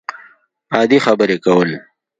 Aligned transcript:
عادي 0.75 0.97
خبرې 1.05 1.35
کول 1.45 1.69